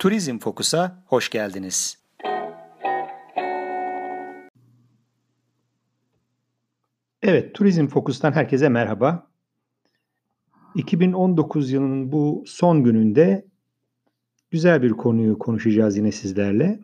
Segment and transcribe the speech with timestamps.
[0.00, 1.98] Turizm Fokus'a hoş geldiniz.
[7.22, 9.30] Evet, Turizm Fokus'tan herkese merhaba.
[10.74, 13.46] 2019 yılının bu son gününde
[14.50, 16.80] güzel bir konuyu konuşacağız yine sizlerle.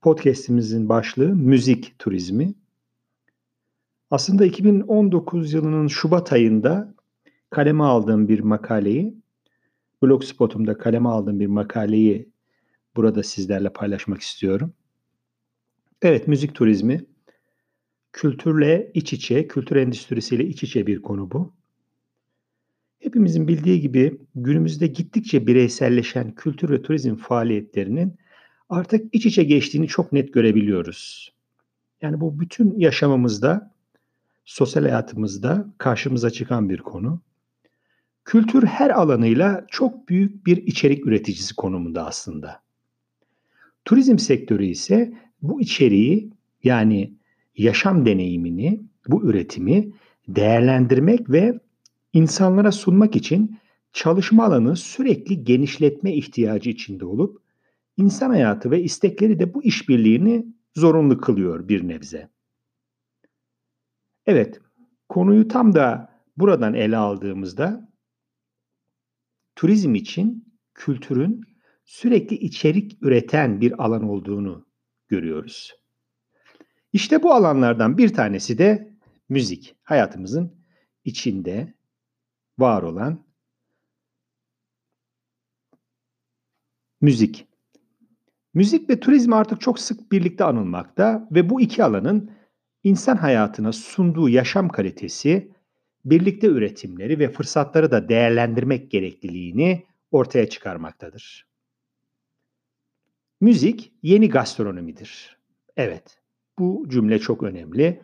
[0.00, 2.54] Podcast'imizin başlığı müzik turizmi.
[4.10, 6.94] Aslında 2019 yılının Şubat ayında
[7.50, 9.25] kaleme aldığım bir makaleyi,
[10.02, 12.28] Blogspot'umda kaleme aldığım bir makaleyi
[12.96, 14.72] burada sizlerle paylaşmak istiyorum.
[16.02, 17.06] Evet, müzik turizmi
[18.16, 21.52] kültürle iç içe, kültür endüstrisiyle iç içe bir konu bu.
[22.98, 28.16] Hepimizin bildiği gibi günümüzde gittikçe bireyselleşen kültür ve turizm faaliyetlerinin
[28.68, 31.32] artık iç içe geçtiğini çok net görebiliyoruz.
[32.02, 33.74] Yani bu bütün yaşamımızda,
[34.44, 37.20] sosyal hayatımızda karşımıza çıkan bir konu.
[38.26, 42.62] Kültür her alanıyla çok büyük bir içerik üreticisi konumunda aslında.
[43.84, 45.12] Turizm sektörü ise
[45.42, 46.32] bu içeriği
[46.64, 47.14] yani
[47.56, 49.92] yaşam deneyimini, bu üretimi
[50.28, 51.60] değerlendirmek ve
[52.12, 53.58] insanlara sunmak için
[53.92, 57.42] çalışma alanı sürekli genişletme ihtiyacı içinde olup
[57.96, 62.28] insan hayatı ve istekleri de bu işbirliğini zorunlu kılıyor bir nebze.
[64.26, 64.60] Evet,
[65.08, 67.95] konuyu tam da buradan ele aldığımızda
[69.56, 71.40] turizm için kültürün
[71.84, 74.66] sürekli içerik üreten bir alan olduğunu
[75.08, 75.74] görüyoruz.
[76.92, 78.96] İşte bu alanlardan bir tanesi de
[79.28, 79.76] müzik.
[79.82, 80.64] Hayatımızın
[81.04, 81.74] içinde
[82.58, 83.26] var olan
[87.00, 87.46] müzik.
[88.54, 92.30] Müzik ve turizm artık çok sık birlikte anılmakta ve bu iki alanın
[92.82, 95.55] insan hayatına sunduğu yaşam kalitesi,
[96.06, 101.46] birlikte üretimleri ve fırsatları da değerlendirmek gerekliliğini ortaya çıkarmaktadır.
[103.40, 105.38] Müzik yeni gastronomidir.
[105.76, 106.18] Evet,
[106.58, 108.02] bu cümle çok önemli.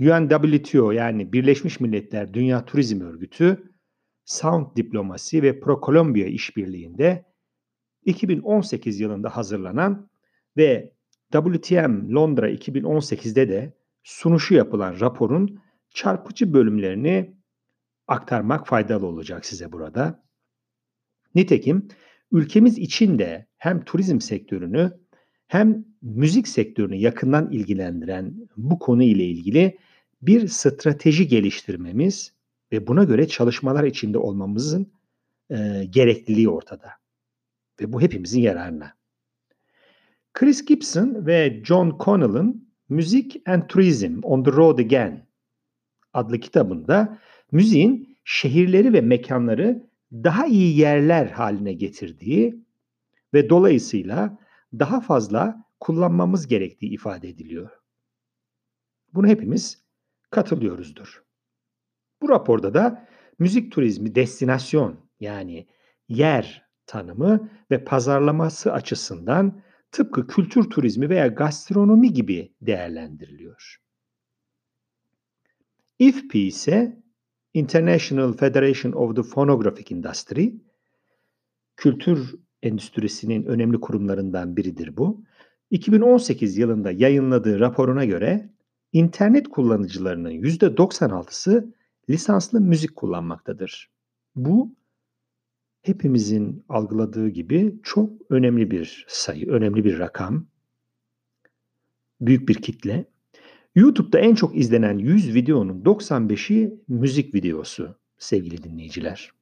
[0.00, 3.72] UNWTO yani Birleşmiş Milletler Dünya Turizm Örgütü
[4.24, 7.24] Sound Diplomasi ve ProColombia işbirliğinde
[8.04, 10.10] 2018 yılında hazırlanan
[10.56, 10.92] ve
[11.32, 13.72] WTM Londra 2018'de de
[14.02, 17.34] sunuşu yapılan raporun çarpıcı bölümlerini
[18.08, 20.22] aktarmak faydalı olacak size burada.
[21.34, 21.88] Nitekim
[22.32, 24.92] ülkemiz için de hem turizm sektörünü
[25.46, 29.78] hem müzik sektörünü yakından ilgilendiren bu konu ile ilgili
[30.22, 32.32] bir strateji geliştirmemiz
[32.72, 34.92] ve buna göre çalışmalar içinde olmamızın
[35.50, 36.90] e, gerekliliği ortada.
[37.80, 38.94] Ve bu hepimizin yararına.
[40.32, 45.29] Chris Gibson ve John Connell'ın Music and Tourism on the Road Again
[46.14, 47.18] adlı kitabında
[47.52, 52.64] müziğin şehirleri ve mekanları daha iyi yerler haline getirdiği
[53.34, 54.38] ve dolayısıyla
[54.78, 57.70] daha fazla kullanmamız gerektiği ifade ediliyor.
[59.14, 59.84] Bunu hepimiz
[60.30, 61.24] katılıyoruzdur.
[62.22, 65.66] Bu raporda da müzik turizmi destinasyon yani
[66.08, 69.62] yer tanımı ve pazarlaması açısından
[69.92, 73.80] tıpkı kültür turizmi veya gastronomi gibi değerlendiriliyor.
[76.00, 77.02] IFPI ise
[77.54, 80.54] International Federation of the Phonographic Industry,
[81.76, 85.24] kültür endüstrisinin önemli kurumlarından biridir bu.
[85.70, 88.50] 2018 yılında yayınladığı raporuna göre
[88.92, 91.74] internet kullanıcılarının %96'sı
[92.10, 93.90] lisanslı müzik kullanmaktadır.
[94.36, 94.74] Bu
[95.82, 100.46] hepimizin algıladığı gibi çok önemli bir sayı, önemli bir rakam.
[102.20, 103.10] Büyük bir kitle.
[103.74, 109.32] YouTube'da en çok izlenen 100 videonun 95'i müzik videosu sevgili dinleyiciler.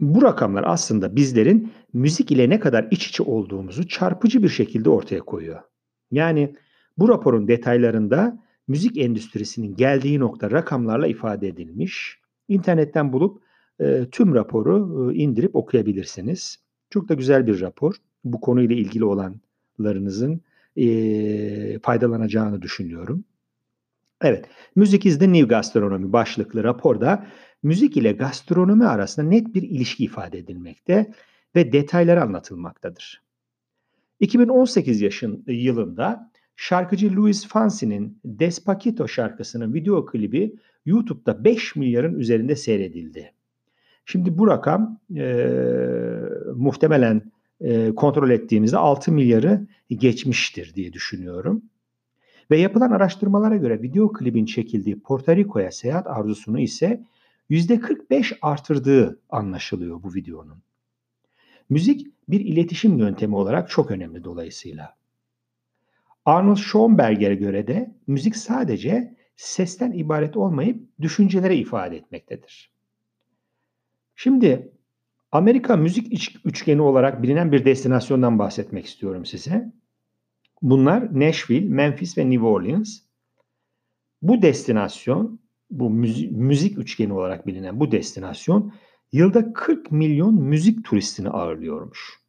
[0.00, 5.20] Bu rakamlar aslında bizlerin müzik ile ne kadar iç içe olduğumuzu çarpıcı bir şekilde ortaya
[5.20, 5.60] koyuyor.
[6.10, 6.56] Yani
[6.98, 12.18] bu raporun detaylarında müzik endüstrisinin geldiği nokta rakamlarla ifade edilmiş.
[12.48, 13.42] İnternetten bulup
[13.80, 16.58] e, tüm raporu e, indirip okuyabilirsiniz.
[16.90, 17.94] Çok da güzel bir rapor.
[18.24, 20.40] Bu konuyla ilgili olanlarınızın
[20.76, 23.24] e, faydalanacağını düşünüyorum.
[24.22, 24.44] Evet,
[24.76, 27.26] Müzik the New Gastronomy başlıklı raporda
[27.62, 31.12] müzik ile gastronomi arasında net bir ilişki ifade edilmekte
[31.56, 33.22] ve detayları anlatılmaktadır.
[34.20, 40.54] 2018 yaşın, yılında şarkıcı Luis Fonsi'nin Despacito şarkısının video klibi
[40.86, 43.32] YouTube'da 5 milyarın üzerinde seyredildi.
[44.04, 45.46] Şimdi bu rakam e,
[46.54, 51.62] muhtemelen e, kontrol ettiğimizde 6 milyarı geçmiştir diye düşünüyorum.
[52.50, 57.04] Ve yapılan araştırmalara göre video klibin çekildiği Porto Rico'ya seyahat arzusunu ise
[57.50, 60.62] %45 artırdığı anlaşılıyor bu videonun.
[61.70, 64.96] Müzik bir iletişim yöntemi olarak çok önemli dolayısıyla.
[66.24, 72.70] Arnold Schoenberger'e göre de müzik sadece sesten ibaret olmayıp düşüncelere ifade etmektedir.
[74.16, 74.72] Şimdi
[75.32, 76.12] Amerika müzik
[76.44, 79.72] üçgeni olarak bilinen bir destinasyondan bahsetmek istiyorum size.
[80.62, 82.98] Bunlar Nashville, Memphis ve New Orleans.
[84.22, 85.40] Bu destinasyon,
[85.70, 88.72] bu müzik, üçgeni olarak bilinen bu destinasyon
[89.12, 92.20] yılda 40 milyon müzik turistini ağırlıyormuş.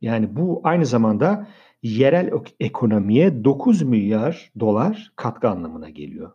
[0.00, 1.48] Yani bu aynı zamanda
[1.82, 6.32] yerel ekonomiye 9 milyar dolar katkı anlamına geliyor.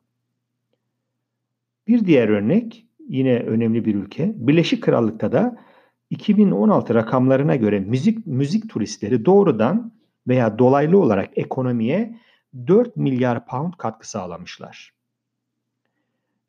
[1.88, 4.34] Bir diğer örnek yine önemli bir ülke.
[4.36, 5.58] Birleşik Krallık'ta da
[6.10, 9.94] 2016 rakamlarına göre müzik müzik turistleri doğrudan
[10.28, 12.20] veya dolaylı olarak ekonomiye
[12.68, 14.94] 4 milyar pound katkı sağlamışlar.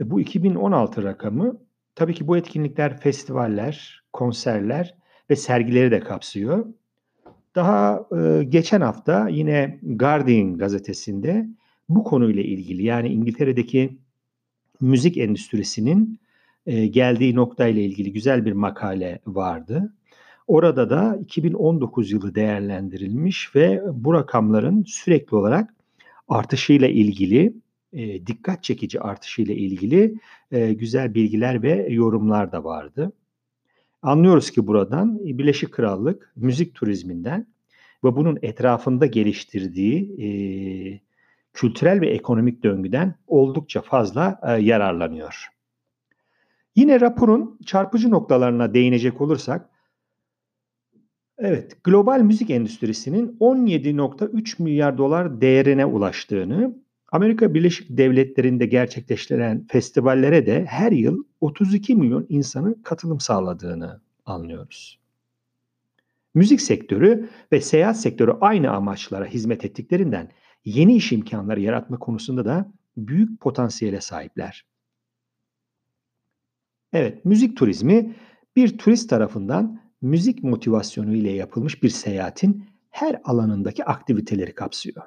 [0.00, 1.60] E bu 2016 rakamı
[1.94, 4.94] tabii ki bu etkinlikler festivaller, konserler
[5.30, 6.66] ve sergileri de kapsıyor.
[7.54, 11.48] Daha e, geçen hafta yine Guardian gazetesinde
[11.88, 13.98] bu konuyla ilgili yani İngiltere'deki
[14.80, 16.22] müzik endüstrisinin
[16.66, 19.92] e, geldiği noktayla ilgili güzel bir makale vardı.
[20.46, 25.74] Orada da 2019 yılı değerlendirilmiş ve bu rakamların sürekli olarak
[26.28, 27.54] artışıyla ilgili
[27.92, 30.14] e, dikkat çekici artışıyla ilgili
[30.52, 33.12] e, güzel bilgiler ve yorumlar da vardı.
[34.02, 37.46] Anlıyoruz ki buradan Birleşik Krallık müzik turizminden
[38.04, 40.26] ve bunun etrafında geliştirdiği e,
[41.52, 45.48] kültürel ve ekonomik döngüden oldukça fazla e, yararlanıyor.
[46.76, 49.70] Yine raporun çarpıcı noktalarına değinecek olursak,
[51.38, 56.82] evet global müzik endüstrisinin 17.3 milyar dolar değerine ulaştığını,
[57.12, 64.98] Amerika Birleşik Devletleri'nde gerçekleştirilen festivallere de her yıl 32 milyon insanın katılım sağladığını anlıyoruz.
[66.34, 70.30] Müzik sektörü ve seyahat sektörü aynı amaçlara hizmet ettiklerinden
[70.64, 74.71] yeni iş imkanları yaratma konusunda da büyük potansiyele sahipler.
[76.92, 78.14] Evet, müzik turizmi
[78.56, 85.02] bir turist tarafından müzik motivasyonu ile yapılmış bir seyahatin her alanındaki aktiviteleri kapsıyor.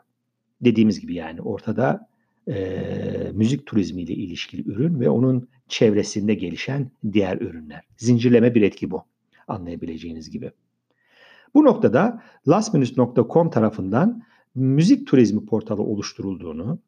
[0.62, 2.08] Dediğimiz gibi yani ortada
[2.48, 7.82] e, müzik turizmi ile ilişkili ürün ve onun çevresinde gelişen diğer ürünler.
[7.98, 9.04] Zincirleme bir etki bu
[9.48, 10.52] anlayabileceğiniz gibi.
[11.54, 14.24] Bu noktada lastminute.com tarafından
[14.56, 16.80] müzik turizmi portalı oluşturulduğunu,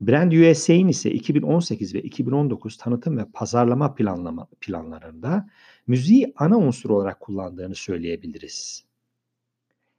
[0.00, 5.48] Brand USA'nin ise 2018 ve 2019 tanıtım ve pazarlama planlama planlarında
[5.86, 8.84] müziği ana unsur olarak kullandığını söyleyebiliriz.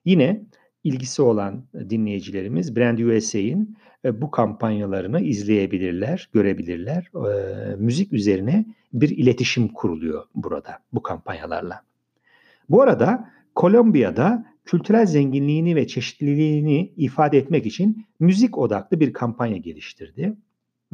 [0.05, 0.45] Yine
[0.83, 7.11] ilgisi olan dinleyicilerimiz Brand USA'nin e, bu kampanyalarını izleyebilirler, görebilirler.
[7.15, 11.81] E, müzik üzerine bir iletişim kuruluyor burada bu kampanyalarla.
[12.69, 20.37] Bu arada Kolombiya'da kültürel zenginliğini ve çeşitliliğini ifade etmek için müzik odaklı bir kampanya geliştirdi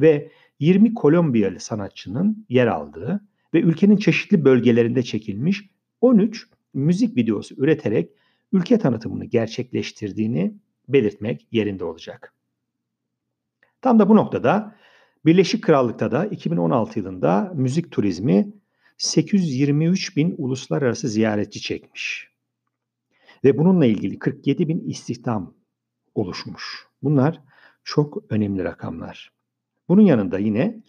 [0.00, 0.30] ve
[0.60, 3.24] 20 Kolombiyalı sanatçının yer aldığı
[3.54, 5.70] ve ülkenin çeşitli bölgelerinde çekilmiş
[6.00, 8.10] 13 müzik videosu üreterek
[8.52, 10.54] ülke tanıtımını gerçekleştirdiğini
[10.88, 12.34] belirtmek yerinde olacak.
[13.80, 14.76] Tam da bu noktada
[15.24, 18.52] Birleşik Krallık'ta da 2016 yılında müzik turizmi
[18.98, 22.31] 823 bin uluslararası ziyaretçi çekmiş.
[23.44, 25.54] Ve bununla ilgili 47 bin istihdam
[26.14, 26.86] oluşmuş.
[27.02, 27.40] Bunlar
[27.84, 29.32] çok önemli rakamlar.
[29.88, 30.82] Bunun yanında yine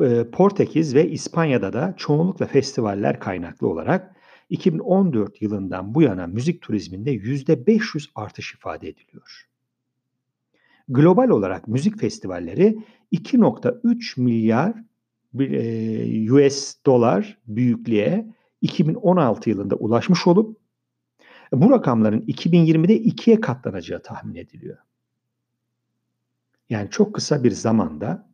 [0.00, 4.16] e, Portekiz ve İspanya'da da çoğunlukla festivaller kaynaklı olarak
[4.50, 9.48] 2014 yılından bu yana müzik turizminde %500 artış ifade ediliyor.
[10.88, 12.78] Global olarak müzik festivalleri
[13.12, 14.74] 2.3 milyar
[15.38, 18.26] e, US dolar büyüklüğe
[18.60, 20.59] 2016 yılında ulaşmış olup
[21.52, 24.78] bu rakamların 2020'de ikiye katlanacağı tahmin ediliyor.
[26.70, 28.30] Yani çok kısa bir zamanda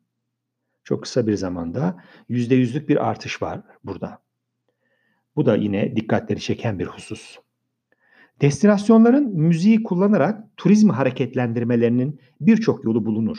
[0.87, 4.23] çok kısa bir zamanda %100'lük bir artış var burada.
[5.37, 7.39] Bu da yine dikkatleri çeken bir husus.
[8.41, 13.39] Destinasyonların müziği kullanarak turizmi hareketlendirmelerinin birçok yolu bulunur.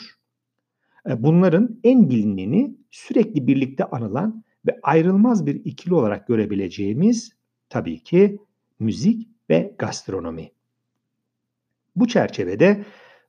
[1.09, 7.31] E, bunların en bilineni sürekli birlikte anılan ve ayrılmaz bir ikili olarak görebileceğimiz
[7.69, 8.39] tabii ki
[8.79, 10.51] müzik ve gastronomi.
[11.95, 12.85] Bu çerçevede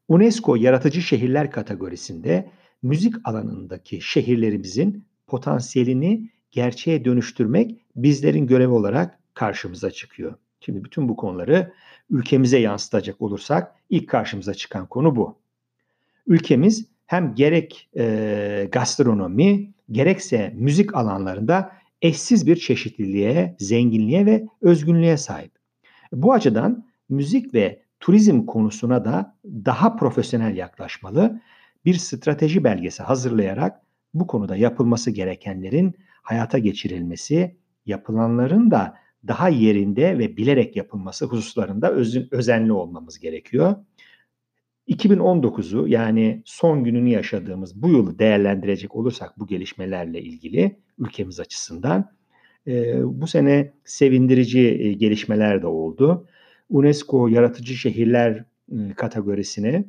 [0.08, 2.50] UNESCO Yaratıcı Şehirler kategorisinde
[2.82, 10.34] müzik alanındaki şehirlerimizin potansiyelini gerçeğe dönüştürmek bizlerin görevi olarak karşımıza çıkıyor.
[10.60, 11.72] Şimdi bütün bu konuları
[12.10, 15.38] ülkemize yansıtacak olursak ilk karşımıza çıkan konu bu.
[16.26, 21.72] Ülkemiz hem gerek e, gastronomi gerekse müzik alanlarında
[22.02, 25.57] eşsiz bir çeşitliliğe, zenginliğe ve özgünlüğe sahip.
[26.12, 31.40] Bu açıdan müzik ve turizm konusuna da daha profesyonel yaklaşmalı,
[31.84, 33.82] bir strateji belgesi hazırlayarak
[34.14, 38.94] bu konuda yapılması gerekenlerin hayata geçirilmesi, yapılanların da
[39.26, 43.76] daha yerinde ve bilerek yapılması hususlarında öz, özenli olmamız gerekiyor.
[44.88, 52.17] 2019'u yani son gününü yaşadığımız bu yılı değerlendirecek olursak bu gelişmelerle ilgili ülkemiz açısından
[52.68, 56.26] e, bu sene sevindirici e, gelişmeler de oldu.
[56.70, 59.84] UNESCO Yaratıcı Şehirler e, kategorisine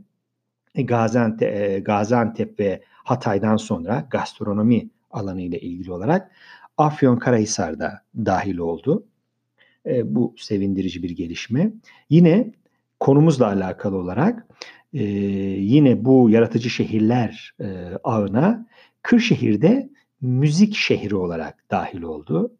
[0.75, 6.31] Gaziantep, e, Gaziantep ve Hatay'dan sonra gastronomi alanı ile ilgili olarak
[6.77, 9.03] Afyonkarahisar'da dahil oldu.
[9.85, 11.71] E, bu sevindirici bir gelişme.
[12.09, 12.51] Yine
[12.99, 14.47] konumuzla alakalı olarak
[14.93, 17.67] e, yine bu yaratıcı şehirler e,
[18.03, 18.67] ağına
[19.01, 19.89] Kırşehir'de
[20.21, 22.51] müzik şehri olarak dahil oldu.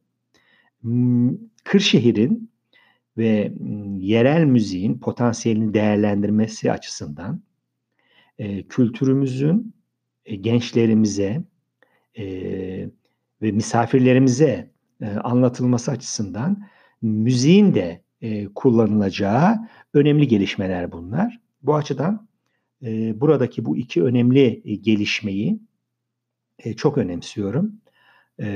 [1.64, 2.52] Kırşehir'in
[3.18, 3.54] ve
[3.98, 7.42] yerel müziğin potansiyelini değerlendirmesi açısından
[8.38, 9.74] e, kültürümüzün
[10.26, 11.44] e, gençlerimize
[12.18, 12.26] e,
[13.42, 14.72] ve misafirlerimize
[15.24, 16.64] anlatılması açısından
[17.02, 18.02] müziğin de
[18.56, 19.58] kullanılacağı
[19.94, 21.40] önemli gelişmeler bunlar.
[21.62, 22.28] Bu açıdan
[23.22, 25.60] buradaki bu iki önemli gelişmeyi
[26.78, 27.82] çok önemsiyorum.
[28.42, 28.48] E,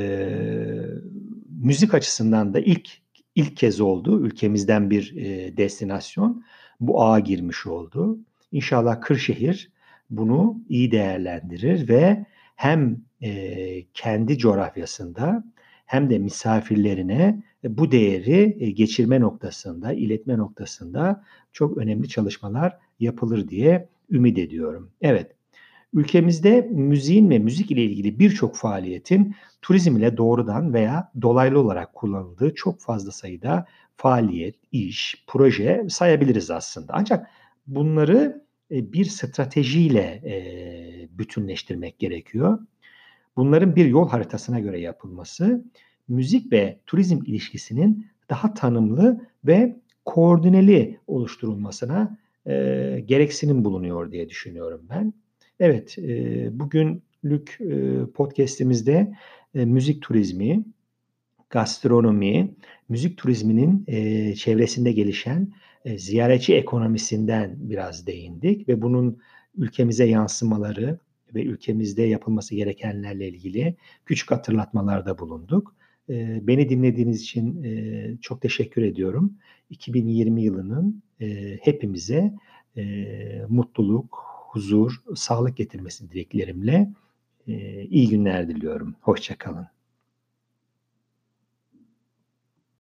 [1.63, 2.89] müzik açısından da ilk
[3.36, 6.43] ilk kez oldu ülkemizden bir e, destinasyon
[6.79, 8.20] bu ağa girmiş oldu.
[8.51, 9.72] İnşallah Kırşehir
[10.10, 15.43] bunu iyi değerlendirir ve hem e, kendi coğrafyasında
[15.86, 23.89] hem de misafirlerine bu değeri e, geçirme noktasında, iletme noktasında çok önemli çalışmalar yapılır diye
[24.12, 24.91] ümit ediyorum.
[25.01, 25.32] Evet,
[25.93, 32.55] ülkemizde müziğin ve müzik ile ilgili birçok faaliyetin turizm ile doğrudan veya dolaylı olarak kullanıldığı
[32.55, 36.93] çok fazla sayıda faaliyet, iş, proje sayabiliriz aslında.
[36.95, 37.27] Ancak
[37.67, 42.59] bunları e, bir stratejiyle e, bütünleştirmek gerekiyor.
[43.35, 45.63] Bunların bir yol haritasına göre yapılması
[46.07, 52.53] müzik ve turizm ilişkisinin daha tanımlı ve koordineli oluşturulmasına e,
[53.05, 55.13] gereksinim bulunuyor diye düşünüyorum ben.
[55.60, 59.13] Evet, e, bugünlük e, podcast'imizde
[59.55, 60.63] e, müzik turizmi,
[61.50, 62.55] gastronomi,
[62.89, 65.53] müzik turizminin e, çevresinde gelişen
[65.86, 69.19] e, ziyaretçi ekonomisinden biraz değindik ve bunun
[69.57, 71.00] ülkemize yansımaları
[71.36, 75.75] ve ülkemizde yapılması gerekenlerle ilgili küçük hatırlatmalarda bulunduk.
[76.10, 79.33] E, beni dinlediğiniz için e, çok teşekkür ediyorum.
[79.69, 82.33] 2020 yılının e, hepimize
[82.77, 82.83] e,
[83.50, 86.89] mutluluk, huzur, sağlık getirmesi dileklerimle
[87.89, 88.95] iyi günler diliyorum.
[89.01, 89.67] Hoşçakalın.